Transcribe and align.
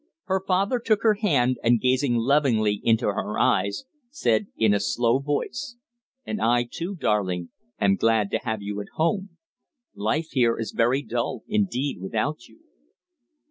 Her 0.23 0.41
father 0.43 0.79
took 0.79 1.03
her 1.03 1.13
hand, 1.13 1.59
and, 1.63 1.79
gazing 1.79 2.15
lovingly 2.15 2.81
into 2.83 3.05
her 3.05 3.37
eyes, 3.39 3.85
said 4.09 4.47
in 4.57 4.73
a 4.73 4.79
slow 4.79 5.19
voice 5.19 5.75
"And 6.25 6.41
I, 6.41 6.63
too, 6.67 6.95
darling, 6.95 7.49
am 7.79 7.97
glad 7.97 8.31
to 8.31 8.37
have 8.39 8.63
you 8.63 8.81
at 8.81 8.87
home. 8.95 9.37
Life 9.93 10.29
here 10.31 10.57
is 10.57 10.71
very 10.71 11.03
dull 11.03 11.43
indeed 11.47 12.01
without 12.01 12.47
you." 12.47 12.61